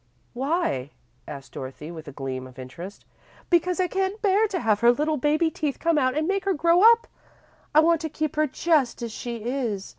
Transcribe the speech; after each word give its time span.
"Why?" 0.33 0.89
asked 1.27 1.51
Dorothy, 1.51 1.91
with 1.91 2.07
a 2.07 2.11
gleam 2.11 2.47
of 2.47 2.57
interest. 2.57 3.05
"Because 3.51 3.79
I 3.79 3.87
can't 3.87 4.19
bear 4.19 4.47
to 4.47 4.59
have 4.59 4.79
her 4.79 4.91
little 4.91 5.17
baby 5.17 5.51
teeth 5.51 5.77
come 5.77 5.99
out 5.99 6.17
and 6.17 6.27
make 6.27 6.45
her 6.45 6.53
grow 6.55 6.81
up! 6.81 7.05
I 7.75 7.81
want 7.81 8.01
to 8.01 8.09
keep 8.09 8.35
her 8.35 8.47
just 8.47 9.03
as 9.03 9.11
she 9.11 9.43
is. 9.43 9.89